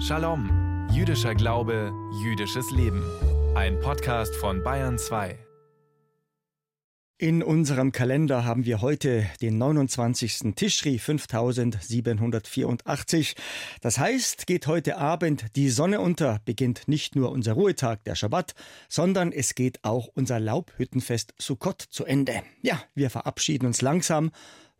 [0.00, 3.02] Shalom, jüdischer Glaube, jüdisches Leben.
[3.54, 5.38] Ein Podcast von Bayern 2.
[7.18, 10.54] In unserem Kalender haben wir heute den 29.
[10.54, 13.36] Tischri 5784.
[13.80, 18.52] Das heißt, geht heute Abend die Sonne unter, beginnt nicht nur unser Ruhetag, der Schabbat,
[18.90, 22.42] sondern es geht auch unser Laubhüttenfest Sukkot zu Ende.
[22.60, 24.30] Ja, wir verabschieden uns langsam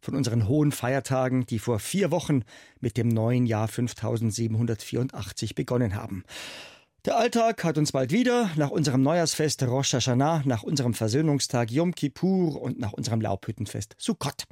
[0.01, 2.43] von unseren hohen Feiertagen, die vor vier Wochen
[2.81, 6.25] mit dem neuen Jahr 5784 begonnen haben.
[7.07, 11.95] Der Alltag hat uns bald wieder nach unserem Neujahrsfest Rosh Hashanah, nach unserem Versöhnungstag Yom
[11.95, 14.43] Kippur und nach unserem Laubhüttenfest Sukkot.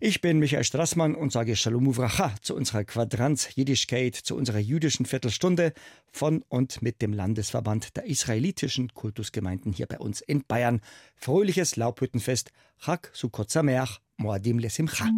[0.00, 5.04] Ich bin Michael Strassmann und sage Shalom Uvracha zu unserer Quadranz Jiddischkeit, zu unserer jüdischen
[5.04, 5.74] Viertelstunde
[6.10, 10.80] von und mit dem Landesverband der israelitischen Kultusgemeinden hier bei uns in Bayern.
[11.14, 15.08] Fröhliches Laubhüttenfest Chag Sukkot Sameach Moadim Lesimcha.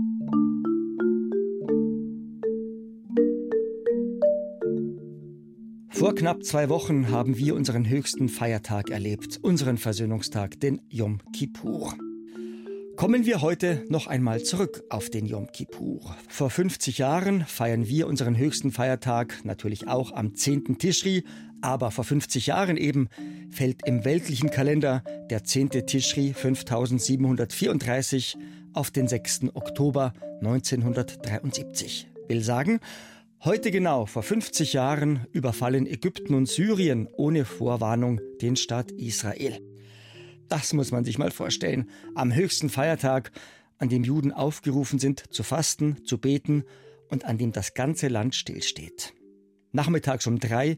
[5.88, 11.94] Vor knapp zwei Wochen haben wir unseren höchsten Feiertag erlebt, unseren Versöhnungstag, den Yom Kippur.
[12.96, 16.14] Kommen wir heute noch einmal zurück auf den Yom Kippur.
[16.28, 20.76] Vor 50 Jahren feiern wir unseren höchsten Feiertag natürlich auch am 10.
[20.76, 21.24] Tischri,
[21.62, 23.08] aber vor 50 Jahren eben
[23.50, 25.70] fällt im weltlichen Kalender der 10.
[25.86, 28.36] Tischri 5734
[28.72, 29.54] auf den 6.
[29.54, 32.08] Oktober 1973.
[32.28, 32.80] Will sagen,
[33.42, 39.58] Heute genau vor 50 Jahren überfallen Ägypten und Syrien ohne Vorwarnung den Staat Israel.
[40.50, 41.88] Das muss man sich mal vorstellen.
[42.14, 43.32] Am höchsten Feiertag,
[43.78, 46.64] an dem Juden aufgerufen sind, zu fasten, zu beten
[47.08, 49.14] und an dem das ganze Land stillsteht.
[49.72, 50.76] Nachmittags um drei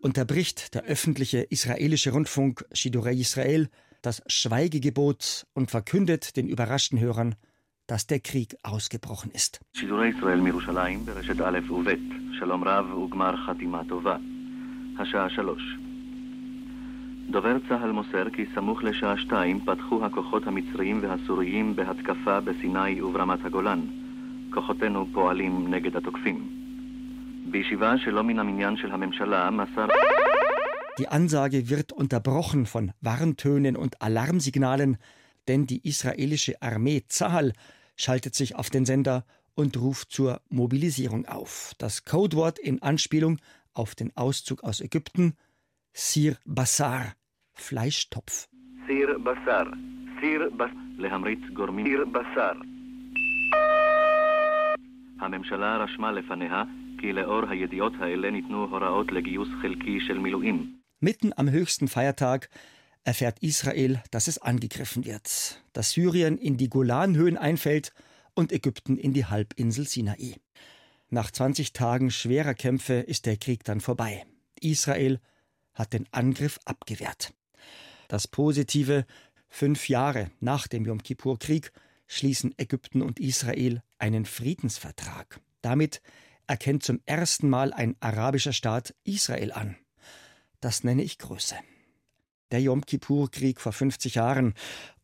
[0.00, 3.68] unterbricht der öffentliche israelische Rundfunk Shidurei Israel
[4.01, 7.35] das Schweigegebot und verkündet den überraschten Hörern,
[7.87, 9.59] dass der Krieg ausgebrochen ist.
[17.29, 23.81] דובר צה"ל מוסר כי סמוך לשעה שתיים פתחו הכוחות המצריים והסוריים בהתקפה בסיני וברמת הגולן.
[24.53, 26.47] כוחותינו פועלים נגד התוקפים.
[27.51, 29.87] בישיבה שלא מן המניין של הממשלה מסר...
[30.99, 34.97] Die Ansage wird unterbrochen von Warntönen und Alarmsignalen,
[35.47, 37.53] denn die israelische Armee Zahal
[37.97, 39.25] schaltet sich auf den Sender
[39.55, 41.73] und ruft zur Mobilisierung auf.
[41.77, 43.39] Das Codewort in Anspielung
[43.73, 45.35] auf den Auszug aus Ägypten
[45.93, 47.13] Sir Basar,
[47.53, 48.47] Fleischtopf.
[48.87, 49.67] Sir Basar,
[50.21, 52.55] Sir Bas, להמריץ גורמים, Sir Basar.
[55.19, 56.63] הממשלה רשמה לפניה
[56.97, 60.78] כי לאור הידיעות האלה ניתנו הוראות לגיוס חלקי של מילואים.
[61.00, 62.50] Mitten am höchsten Feiertag
[63.04, 67.94] erfährt Israel, dass es angegriffen wird, dass Syrien in die Golanhöhen einfällt
[68.34, 70.36] und Ägypten in die Halbinsel Sinai.
[71.08, 74.26] Nach 20 Tagen schwerer Kämpfe ist der Krieg dann vorbei.
[74.60, 75.20] Israel
[75.72, 77.32] hat den Angriff abgewehrt.
[78.08, 79.06] Das Positive,
[79.48, 81.72] fünf Jahre nach dem Yom Kippur-Krieg
[82.08, 85.40] schließen Ägypten und Israel einen Friedensvertrag.
[85.62, 86.02] Damit
[86.46, 89.76] erkennt zum ersten Mal ein arabischer Staat Israel an.
[90.60, 91.56] Das nenne ich Größe
[92.50, 94.54] der Yom Kippur-Krieg vor 50 Jahren.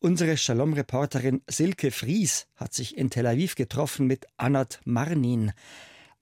[0.01, 5.53] Unsere Shalom-Reporterin Silke Fries hat sich in Tel Aviv getroffen mit Anat Marnin.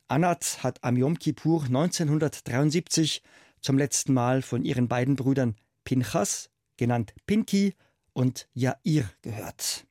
[0.09, 3.23] Anat hat am Yom Kippur 1973
[3.61, 7.75] zum letzten Mal von ihren beiden Brüdern Pinchas, genannt Pinki,
[8.13, 9.87] und Jair gehört.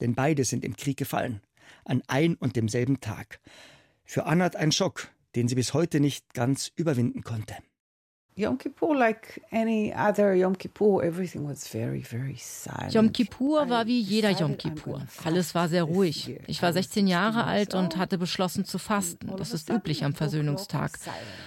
[0.00, 1.40] Denn beide sind im Krieg gefallen,
[1.84, 3.40] an ein und demselben Tag.
[4.04, 7.56] Für Anat ein Schock, den sie bis heute nicht ganz überwinden konnte.
[8.36, 12.92] Yom Kippur, like any other Yom Kippur, everything was very, very silent.
[12.92, 15.02] Yom Kippur war wie jeder Yom Kippur.
[15.24, 16.40] Alles war sehr ruhig.
[16.48, 19.30] Ich war 16 Jahre alt und hatte beschlossen zu fasten.
[19.36, 20.98] Das ist üblich am Versöhnungstag.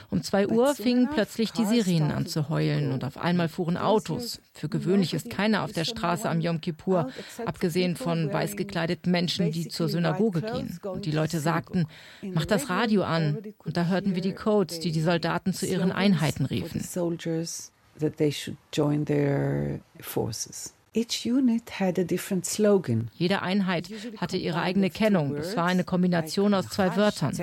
[0.10, 4.40] Um zwei Uhr fingen plötzlich die Sirenen an zu heulen und auf einmal fuhren Autos.
[4.54, 7.12] Für gewöhnlich ist keiner auf der Straße am Yom Kippur,
[7.46, 10.80] abgesehen von weiß gekleideten Menschen, die zur Synagoge gehen.
[10.84, 11.86] Und die Leute sagten,
[12.22, 13.40] mach das Radio an.
[13.66, 18.18] Und da hörten wir die Codes, die die Soldaten zu ihren Einheiten riefen soldiers that
[18.18, 20.74] they should join their forces.
[20.94, 23.12] Each unit had a different slogan.
[23.14, 25.36] Jede Einheit hatte ihre eigene Kennung.
[25.36, 27.38] Es war eine Kombination aus zwei Wörtern.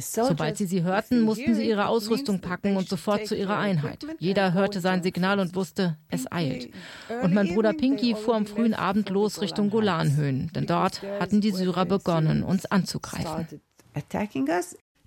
[0.00, 4.06] Sobald sie sie hörten, mussten sie ihre Ausrüstung packen und sofort zu ihrer Einheit.
[4.18, 6.70] Jeder hörte sein Signal und wusste, es eilt.
[7.22, 11.50] Und mein Bruder Pinky fuhr am frühen Abend los Richtung Golanhöhen, denn dort hatten die
[11.50, 13.60] Syrer begonnen, uns anzugreifen.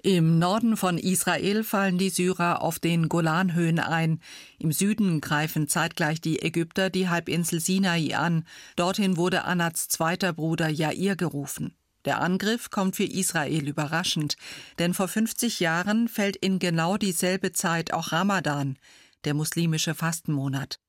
[0.04, 4.20] Im Norden von Israel fallen die Syrer auf den Golanhöhen ein.
[4.58, 8.46] Im Süden greifen zeitgleich die Ägypter die Halbinsel Sinai an.
[8.76, 11.76] Dorthin wurde Anats zweiter Bruder Jair gerufen.
[12.06, 14.38] Der Angriff kommt für Israel überraschend,
[14.80, 18.78] denn vor 50 Jahren fällt in genau dieselbe Zeit auch Ramadan,
[19.24, 20.80] der muslimische Fastenmonat.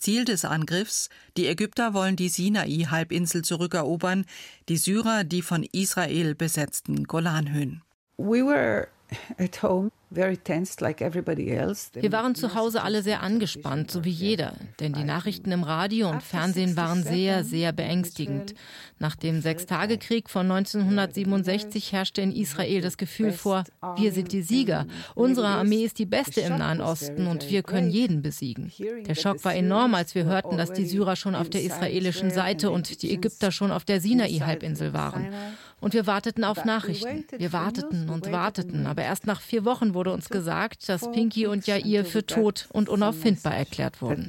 [0.00, 4.24] Ziel des Angriffs, die Ägypter wollen die Sinai-Halbinsel zurückerobern,
[4.68, 7.82] die Syrer die von Israel besetzten Golanhöhen.
[8.16, 8.88] We were
[9.38, 10.36] at home wir
[12.10, 16.24] waren zu Hause alle sehr angespannt, so wie jeder, denn die Nachrichten im Radio und
[16.24, 18.56] Fernsehen waren sehr, sehr beängstigend.
[18.98, 23.62] Nach dem Sechstagekrieg von 1967 herrschte in Israel das Gefühl vor,
[23.96, 27.90] wir sind die Sieger, unsere Armee ist die beste im Nahen Osten und wir können
[27.90, 28.72] jeden besiegen.
[29.06, 32.72] Der Schock war enorm, als wir hörten, dass die Syrer schon auf der israelischen Seite
[32.72, 35.28] und die Ägypter schon auf der Sinai-Halbinsel waren.
[35.78, 37.24] Und wir warteten auf Nachrichten.
[37.34, 41.66] Wir warteten und warteten, aber erst nach vier Wochen wurde uns gesagt, dass Pinky und
[41.66, 44.28] Jair für tot und unauffindbar erklärt wurden.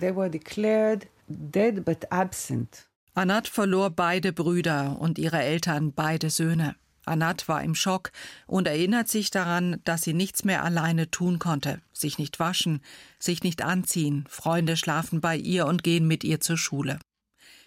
[3.14, 6.76] Anat verlor beide Brüder und ihre Eltern beide Söhne.
[7.06, 8.12] Anat war im Schock
[8.48, 12.82] und erinnert sich daran, dass sie nichts mehr alleine tun konnte, sich nicht waschen,
[13.20, 17.00] sich nicht anziehen, Freunde schlafen bei ihr und gehen mit ihr zur Schule.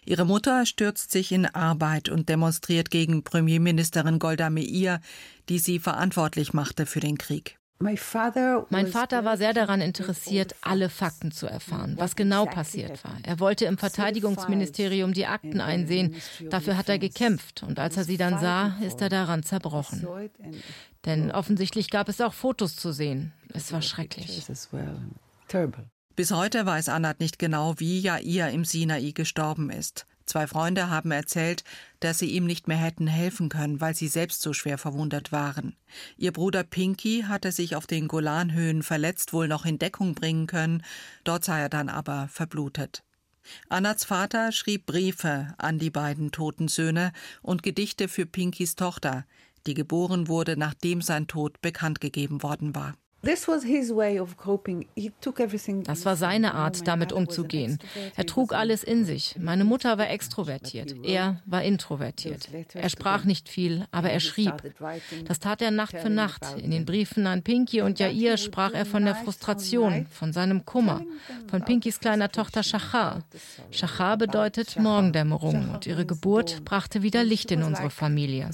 [0.07, 5.01] Ihre Mutter stürzt sich in Arbeit und demonstriert gegen Premierministerin Golda Meir,
[5.49, 7.59] die sie verantwortlich machte für den Krieg.
[7.79, 13.17] Mein Vater war sehr daran interessiert, alle Fakten zu erfahren, was genau passiert war.
[13.23, 16.15] Er wollte im Verteidigungsministerium die Akten einsehen.
[16.51, 17.63] Dafür hat er gekämpft.
[17.63, 20.07] Und als er sie dann sah, ist er daran zerbrochen.
[21.05, 23.33] Denn offensichtlich gab es auch Fotos zu sehen.
[23.53, 24.43] Es war schrecklich.
[26.17, 30.07] Bis heute weiß Anat nicht genau, wie Jair im Sinai gestorben ist.
[30.27, 31.65] Zwei Freunde haben erzählt,
[32.01, 35.77] dass sie ihm nicht mehr hätten helfen können, weil sie selbst so schwer verwundet waren.
[36.17, 40.83] Ihr Bruder Pinky hatte sich auf den Golanhöhen verletzt wohl noch in Deckung bringen können,
[41.25, 43.05] dort sei er dann aber verblutet.
[43.69, 47.13] Annats Vater schrieb Briefe an die beiden toten Söhne
[47.43, 49.27] und Gedichte für Pinkys Tochter,
[49.67, 52.95] die geboren wurde, nachdem sein Tod bekannt gegeben worden war.
[55.85, 57.79] Das war seine Art, damit umzugehen.
[58.17, 59.37] Er trug alles in sich.
[59.39, 62.49] Meine Mutter war extrovertiert, er war introvertiert.
[62.75, 64.55] Er sprach nicht viel, aber er schrieb.
[65.27, 66.45] Das tat er Nacht für Nacht.
[66.59, 71.03] In den Briefen an Pinky und Jair sprach er von der Frustration, von seinem Kummer,
[71.49, 73.25] von Pinkys kleiner Tochter Shachar.
[73.71, 78.51] Shachar bedeutet Morgendämmerung und ihre Geburt brachte wieder Licht in unsere Familie.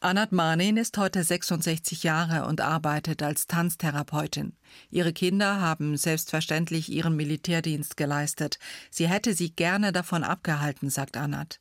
[0.00, 4.54] Anat Manin ist heute 66 Jahre und arbeitet als Tanztherapeutin.
[4.90, 8.58] Ihre Kinder haben selbstverständlich ihren Militärdienst geleistet.
[8.90, 11.60] Sie hätte sie gerne davon abgehalten, sagt Anat.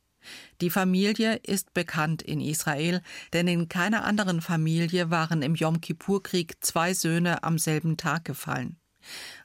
[0.59, 3.01] Die Familie ist bekannt in Israel,
[3.31, 8.77] denn in keiner anderen Familie waren im Yom Kippur-Krieg zwei Söhne am selben Tag gefallen.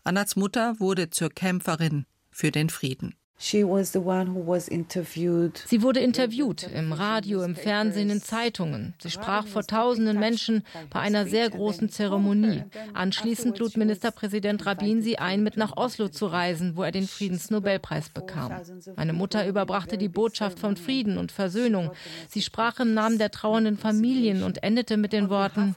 [0.02, 3.14] Anats Mutter wurde zur Kämpferin für den Frieden.
[3.42, 3.64] Sie
[5.82, 8.92] wurde interviewt im Radio, im Fernsehen, in Zeitungen.
[9.00, 12.64] Sie sprach vor tausenden Menschen bei einer sehr großen Zeremonie.
[12.92, 18.10] Anschließend lud Ministerpräsident Rabin sie ein, mit nach Oslo zu reisen, wo er den Friedensnobelpreis
[18.10, 18.52] bekam.
[18.96, 21.92] Meine Mutter überbrachte die Botschaft von Frieden und Versöhnung.
[22.28, 25.74] Sie sprach im Namen der trauernden Familien und endete mit den Worten,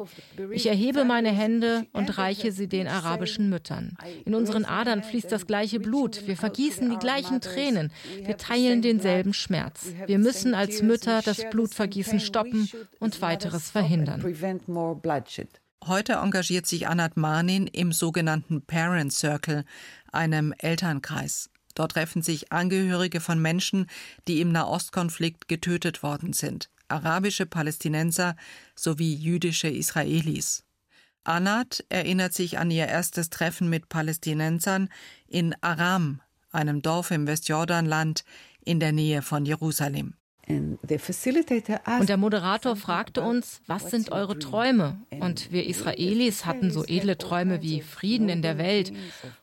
[0.51, 3.95] ich erhebe meine Hände und reiche sie den arabischen Müttern.
[4.25, 6.27] In unseren Adern fließt das gleiche Blut.
[6.27, 7.52] Wir vergießen die gleichen Tränen.
[7.53, 7.91] Tränen.
[8.23, 9.88] Wir teilen denselben Schmerz.
[10.05, 12.69] Wir müssen als Mütter das Blutvergießen stoppen
[13.00, 14.24] und weiteres verhindern.
[15.86, 19.65] Heute engagiert sich Anat Marnin im sogenannten Parent Circle,
[20.12, 21.50] einem Elternkreis.
[21.75, 23.88] Dort treffen sich Angehörige von Menschen,
[24.27, 28.36] die im Nahostkonflikt getötet worden sind, arabische Palästinenser
[28.75, 30.63] sowie jüdische Israelis.
[31.24, 34.89] Anat erinnert sich an ihr erstes Treffen mit Palästinensern
[35.27, 36.22] in Aram,
[36.53, 38.24] einem Dorf im Westjordanland
[38.63, 40.15] in der Nähe von Jerusalem.
[40.45, 45.01] Und der Moderator fragte uns, was sind eure Träume?
[45.22, 48.91] Und wir Israelis hatten so edle Träume wie Frieden in der Welt.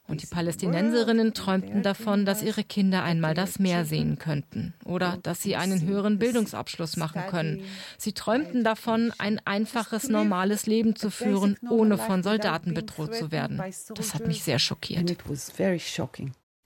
[0.06, 5.40] Und die Palästinenserinnen träumten davon, dass ihre Kinder einmal das Meer sehen könnten oder dass
[5.40, 7.62] sie einen höheren Bildungsabschluss machen können.
[7.96, 13.58] Sie träumten davon, ein einfaches, normales Leben zu führen, ohne von Soldaten bedroht zu werden.
[13.94, 15.16] Das hat mich sehr schockiert.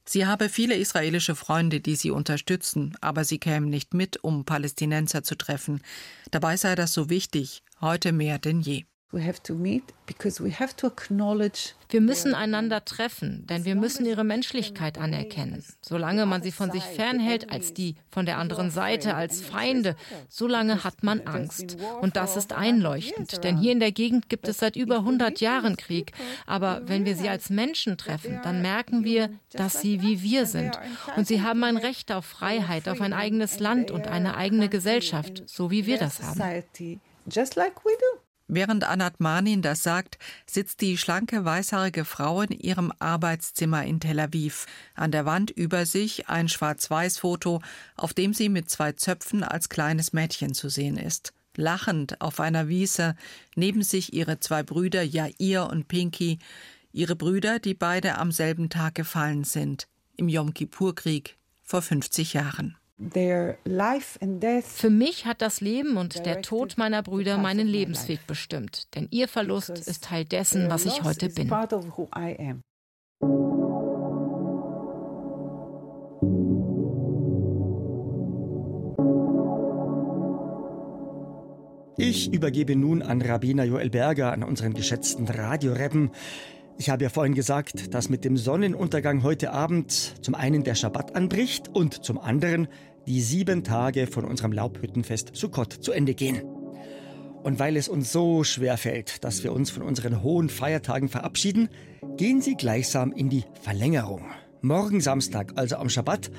[0.07, 5.23] Sie habe viele israelische Freunde, die sie unterstützen, aber sie kämen nicht mit, um Palästinenser
[5.23, 5.81] zu treffen.
[6.31, 8.85] Dabei sei das so wichtig, heute mehr denn je.
[11.91, 15.65] Wir müssen einander treffen, denn wir müssen ihre Menschlichkeit anerkennen.
[15.83, 19.95] Solange man sie von sich fernhält, als die von der anderen Seite, als Feinde,
[20.29, 21.77] solange hat man Angst.
[22.01, 25.77] Und das ist einleuchtend, denn hier in der Gegend gibt es seit über 100 Jahren
[25.77, 26.11] Krieg.
[26.47, 30.77] Aber wenn wir sie als Menschen treffen, dann merken wir, dass sie wie wir sind.
[31.17, 35.45] Und sie haben ein Recht auf Freiheit, auf ein eigenes Land und eine eigene Gesellschachaft,
[35.47, 36.65] so wie wir das haben.
[37.27, 38.24] Just like we do.
[38.47, 44.21] Während Anat Manin das sagt, sitzt die schlanke weißhaarige Frau in ihrem Arbeitszimmer in Tel
[44.21, 44.67] Aviv.
[44.95, 47.63] An der Wand über sich ein Schwarz-Weiß-Foto,
[47.97, 51.33] auf dem sie mit zwei Zöpfen als kleines Mädchen zu sehen ist.
[51.57, 53.15] Lachend auf einer Wiese,
[53.55, 56.39] neben sich ihre zwei Brüder Jair und Pinky,
[56.93, 62.77] ihre Brüder, die beide am selben Tag gefallen sind, im Yom Kippur-Krieg vor 50 Jahren.
[62.97, 69.27] Für mich hat das Leben und der Tod meiner Brüder meinen Lebensweg bestimmt, denn ihr
[69.27, 71.51] Verlust ist Teil dessen, was ich heute bin.
[81.97, 86.11] Ich übergebe nun an Rabbiner Joel Berger, an unseren geschätzten Radioreppen,
[86.79, 91.15] ich habe ja vorhin gesagt, dass mit dem Sonnenuntergang heute Abend zum einen der Schabbat
[91.15, 92.69] anbricht und zum anderen
[93.07, 96.43] die sieben Tage von unserem Laubhüttenfest Sukkot zu Ende gehen.
[97.43, 101.69] Und weil es uns so schwer fällt, dass wir uns von unseren hohen Feiertagen verabschieden,
[102.17, 104.25] gehen sie gleichsam in die Verlängerung.
[104.63, 106.31] Morgen Samstag, also am Schabbat,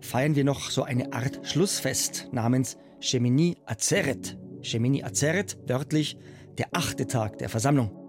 [0.00, 4.38] feiern wir noch so eine Art Schlussfest namens Shemini Azeret.
[4.62, 6.16] Shemini Azeret, wörtlich
[6.58, 8.01] der achte Tag der Versammlung.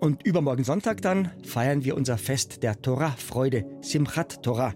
[0.00, 4.74] Und übermorgen Sonntag dann feiern wir unser Fest der Torah-Freude, Simchat Torah.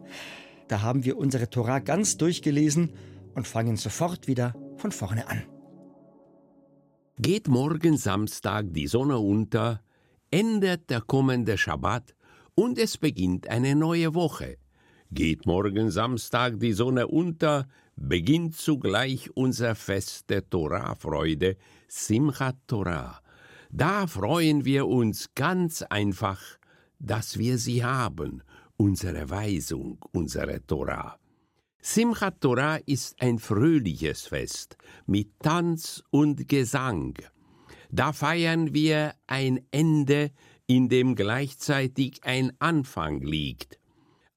[0.69, 2.93] Da haben wir unsere Torah ganz durchgelesen
[3.35, 5.43] und fangen sofort wieder von vorne an.
[7.17, 9.81] Geht morgen Samstag die Sonne unter,
[10.31, 12.15] endet der kommende Schabbat
[12.55, 14.59] und es beginnt eine neue Woche.
[15.11, 17.67] Geht morgen Samstag die Sonne unter,
[17.97, 21.57] beginnt zugleich unser Fest der Torah-Freude,
[21.89, 23.24] Simchat Torah.
[23.77, 26.41] Da freuen wir uns ganz einfach,
[27.01, 28.41] dass wir sie haben,
[28.77, 31.19] unsere Weisung, unsere Torah.
[31.81, 34.77] Simchat Torah ist ein fröhliches Fest
[35.07, 37.15] mit Tanz und Gesang.
[37.91, 40.31] Da feiern wir ein Ende,
[40.69, 43.81] in dem gleichzeitig ein Anfang liegt.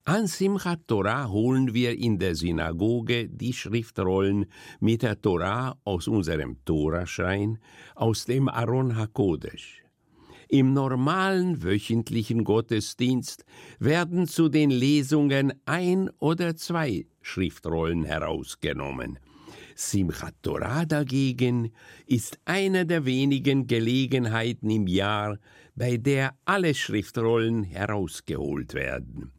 [0.08, 4.46] An Simchat Torah holen wir in der Synagoge die Schriftrollen
[4.80, 7.58] mit der Torah aus unserem Toraschrein,
[7.94, 9.84] aus dem Aaron HaKodesh.
[10.48, 13.44] Im normalen wöchentlichen Gottesdienst
[13.80, 19.20] werden zu den Lesungen ein oder zwei Schriftrollen herausgenommen.
[19.76, 21.74] Simchat Torah dagegen
[22.06, 25.38] ist eine der wenigen Gelegenheiten im Jahr,
[25.76, 29.34] bei der alle Schriftrollen herausgeholt werden.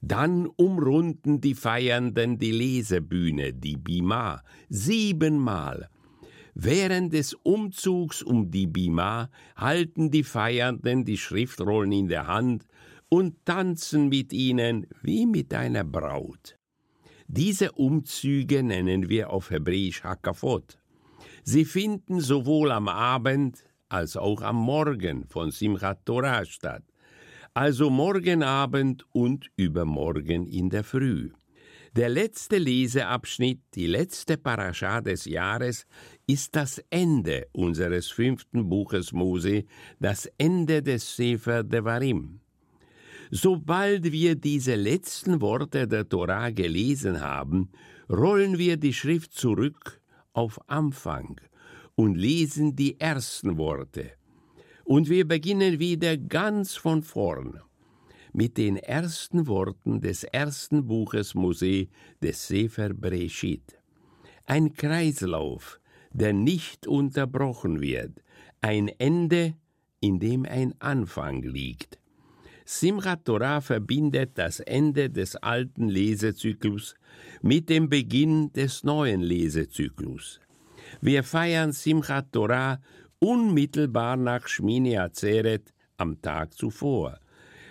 [0.00, 5.88] Dann umrunden die Feiernden die Lesebühne, die Bima, siebenmal.
[6.54, 12.66] Während des Umzugs um die Bima halten die Feiernden die Schriftrollen in der Hand
[13.08, 16.56] und tanzen mit ihnen wie mit einer Braut.
[17.28, 20.78] Diese Umzüge nennen wir auf Hebräisch Hakafot.
[21.42, 26.84] Sie finden sowohl am Abend als auch am Morgen von Simchat Torah statt
[27.56, 31.30] also morgen Abend und übermorgen in der Früh.
[31.96, 35.86] Der letzte Leseabschnitt, die letzte Parascha des Jahres,
[36.26, 39.64] ist das Ende unseres fünften Buches Mose,
[39.98, 42.40] das Ende des Sefer Devarim.
[43.30, 47.70] Sobald wir diese letzten Worte der Torah gelesen haben,
[48.10, 50.02] rollen wir die Schrift zurück
[50.34, 51.40] auf Anfang
[51.94, 54.12] und lesen die ersten Worte.
[54.86, 57.60] Und wir beginnen wieder ganz von vorn
[58.32, 61.88] mit den ersten Worten des ersten Buches Mose
[62.22, 63.80] des Sefer Breshit.
[64.44, 65.80] Ein Kreislauf,
[66.12, 68.22] der nicht unterbrochen wird,
[68.60, 69.54] ein Ende,
[69.98, 71.98] in dem ein Anfang liegt.
[72.64, 76.94] Simchat Torah verbindet das Ende des alten Lesezyklus
[77.42, 80.40] mit dem Beginn des neuen Lesezyklus.
[81.00, 82.78] Wir feiern Simchat Torah
[83.26, 87.18] unmittelbar nach Shmini Azeret am Tag zuvor.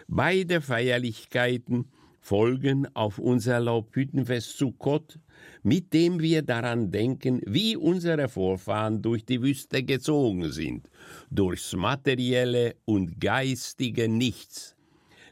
[0.08, 1.86] Beide Feierlichkeiten
[2.20, 5.18] folgen auf unser Laubhüttenfest Sukkot,
[5.64, 10.90] mit dem wir daran denken, wie unsere Vorfahren durch die Wüste gezogen sind,
[11.32, 14.76] durchs materielle und geistige Nichts.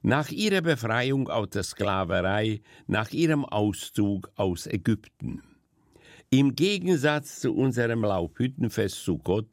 [0.04, 5.42] Nach ihrer Befreiung aus der Sklaverei, nach ihrem Auszug aus Ägypten.
[6.30, 9.48] Im Gegensatz zu unserem Laubhüttenfest Sukkot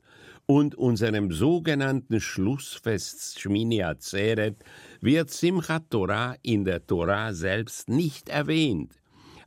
[0.50, 4.57] und unserem sogenannten Schlussfest Shmini Atzeret
[5.00, 9.00] wird Simchat Torah in der Torah selbst nicht erwähnt.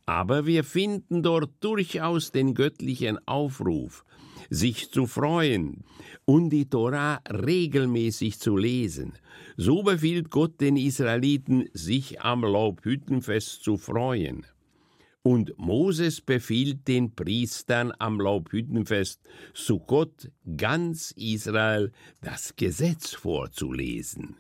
[0.06, 4.06] Aber wir finden dort durchaus den göttlichen Aufruf,
[4.50, 5.84] sich zu freuen
[6.24, 9.12] und die Torah regelmäßig zu lesen.
[9.58, 14.46] So befiehlt Gott den Israeliten, sich am Laubhüttenfest zu freuen.
[15.26, 19.22] Und Moses befiehlt den Priestern am Laubhüttenfest
[19.54, 24.36] zu Gott ganz Israel das Gesetz vorzulesen.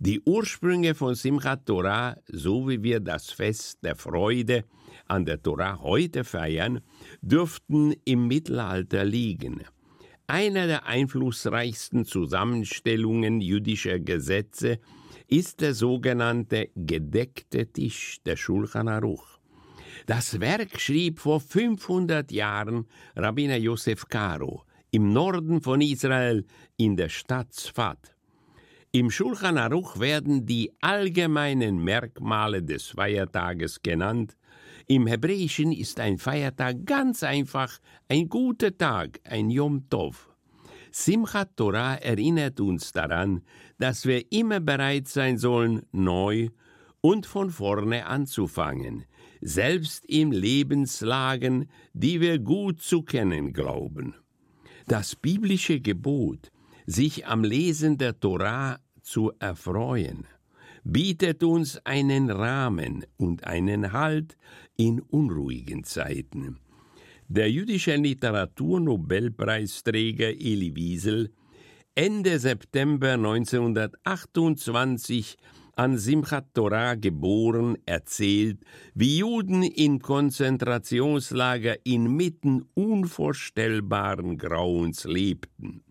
[0.00, 4.64] Die Ursprünge von Simchat Torah, so wie wir das Fest der Freude
[5.06, 6.80] an der Torah heute feiern,
[7.20, 9.62] dürften im Mittelalter liegen.
[10.26, 14.80] Einer der einflussreichsten Zusammenstellungen jüdischer Gesetze
[15.28, 19.39] ist der sogenannte gedeckte Tisch der Shulchan Aruch.
[20.10, 26.44] Das Werk schrieb vor 500 Jahren Rabbiner Josef Karo im Norden von Israel
[26.76, 28.16] in der Stadt Sfat.
[28.90, 34.36] Im Shulchan Aruch werden die allgemeinen Merkmale des Feiertages genannt,
[34.88, 40.28] im Hebräischen ist ein Feiertag ganz einfach ein guter Tag, ein Yom Tov.
[40.90, 43.42] Simchat Torah erinnert uns daran,
[43.78, 46.48] dass wir immer bereit sein sollen, neu
[47.00, 49.04] und von vorne anzufangen,
[49.40, 54.14] selbst in Lebenslagen, die wir gut zu kennen glauben.
[54.86, 56.50] Das biblische Gebot,
[56.86, 60.26] sich am Lesen der Torah zu erfreuen,
[60.84, 64.38] bietet uns einen Rahmen und einen Halt
[64.76, 66.58] in unruhigen Zeiten.
[67.28, 71.30] Der jüdische Literaturnobelpreisträger Elie Wiesel
[71.94, 75.36] Ende September 1928
[75.80, 78.58] an Simchat Torah geboren, erzählt,
[78.92, 85.82] wie Juden in Konzentrationslager inmitten unvorstellbaren Grauens lebten.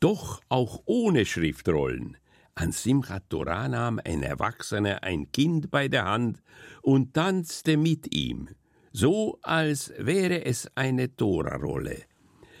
[0.00, 2.16] Doch auch ohne Schriftrollen
[2.54, 6.42] an Simchat Torah nahm ein Erwachsener ein Kind bei der Hand
[6.80, 8.48] und tanzte mit ihm,
[8.92, 11.98] so als wäre es eine Torarolle.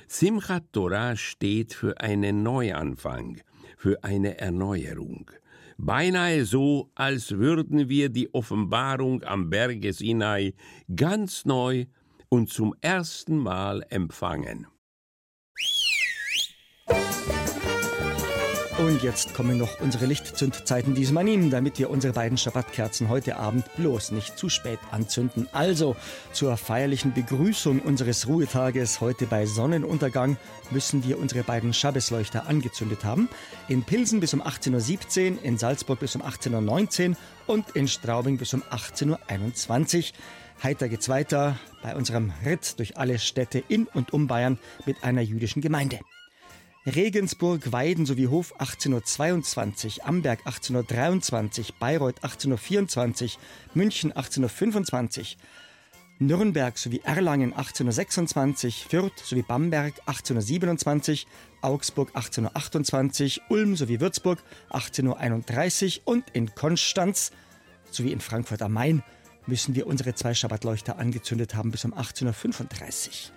[0.06, 3.40] Simchat Torah steht für einen Neuanfang,
[3.78, 5.30] für eine Erneuerung.
[5.80, 10.54] Beinahe so, als würden wir die Offenbarung am Berge Sinai
[10.94, 11.86] ganz neu
[12.28, 14.66] und zum ersten Mal empfangen.
[18.78, 23.64] Und jetzt kommen noch unsere Lichtzündzeiten diesem an damit wir unsere beiden Schabbatkerzen heute Abend
[23.74, 25.48] bloß nicht zu spät anzünden.
[25.50, 25.96] Also
[26.32, 30.36] zur feierlichen Begrüßung unseres Ruhetages heute bei Sonnenuntergang
[30.70, 33.28] müssen wir unsere beiden Schabbesleuchter angezündet haben.
[33.66, 37.16] In Pilsen bis um 18.17 Uhr, in Salzburg bis um 18.19 Uhr
[37.48, 40.04] und in Straubing bis um 18.21 Uhr.
[40.62, 45.22] Heiter geht's weiter bei unserem Ritt durch alle Städte in und um Bayern mit einer
[45.22, 45.98] jüdischen Gemeinde.
[46.94, 53.38] Regensburg, Weiden sowie Hof 1822, Amberg 1823, Bayreuth 1824,
[53.74, 55.36] München 1825,
[56.18, 61.26] Nürnberg sowie Erlangen 1826, Fürth sowie Bamberg 1827,
[61.62, 67.32] Augsburg 1828, Ulm sowie Würzburg 1831 und in Konstanz
[67.90, 69.02] sowie in Frankfurt am Main
[69.46, 73.32] müssen wir unsere zwei Schabbatleuchter angezündet haben bis um 1835.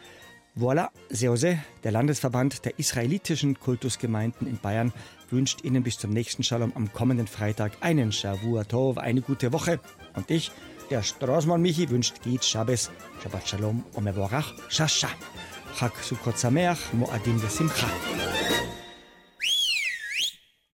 [0.54, 4.92] Voilà, Seose, der Landesverband der israelitischen Kultusgemeinden in Bayern,
[5.30, 9.80] wünscht Ihnen bis zum nächsten Shalom am kommenden Freitag einen Shavua Tov, eine gute Woche.
[10.14, 10.52] Und ich,
[10.90, 12.92] der Straßmann Michi, wünscht Git Shabbos,
[13.24, 15.08] Shabbat Shalom, Omevorach, Shasha.
[15.80, 17.88] Chag Sukkot Sameach, Moadim Vesimcha.